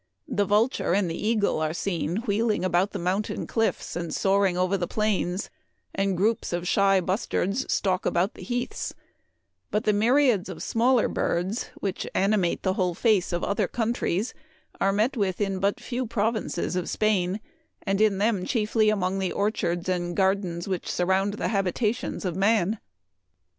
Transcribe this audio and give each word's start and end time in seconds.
The 0.27 0.45
vulture 0.45 0.95
and 0.95 1.11
the 1.11 1.27
eagle 1.27 1.59
are 1.61 1.75
seen 1.75 2.23
I 2.27 2.41
Ling 2.41 2.65
about 2.65 2.89
the 2.89 2.97
mountain 2.97 3.45
cliffs, 3.45 3.95
and 3.95 4.11
soaring 4.11 4.57
over 4.57 4.75
the 4.75 4.87
plains, 4.87 5.51
and 5.93 6.17
groups 6.17 6.51
ot 6.53 6.65
shy 6.65 6.99
bustards 6.99 7.71
stalk 7.71 8.03
about 8.07 8.33
the 8.33 8.41
heaths; 8.41 8.95
but 9.69 9.83
the 9.83 9.93
myriads 9.93 10.49
of 10.49 10.63
smaller 10.63 11.07
birds 11.07 11.69
which 11.81 12.07
animate 12.15 12.63
the 12.63 12.73
whole 12.73 12.95
face 12.95 13.31
of 13.31 13.43
other 13.43 13.67
countries 13.67 14.33
are 14.79 14.91
met 14.91 15.15
with 15.15 15.39
in 15.39 15.59
but 15.59 15.79
few 15.79 16.07
prov 16.07 16.33
inces 16.33 16.75
ot 16.75 16.87
Spain, 16.89 17.39
and 17.83 18.01
in 18.01 18.17
them 18.17 18.43
chiefly 18.43 18.89
among 18.89 19.19
the 19.19 19.31
orchards 19.31 19.87
and 19.87 20.17
gardens 20.17 20.67
which 20.67 20.89
surround 20.91 21.35
the 21.35 21.49
hab 21.49 21.67
itations 21.67 22.25
of 22.25 22.35
man. 22.35 22.79